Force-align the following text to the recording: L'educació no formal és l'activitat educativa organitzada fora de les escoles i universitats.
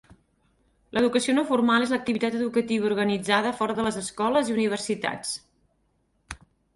L'educació 0.97 1.33
no 1.35 1.41
formal 1.49 1.83
és 1.87 1.91
l'activitat 1.95 2.37
educativa 2.39 2.89
organitzada 2.91 3.51
fora 3.59 3.75
de 3.81 3.85
les 3.89 3.99
escoles 4.01 4.49
i 4.49 4.55
universitats. 4.57 5.35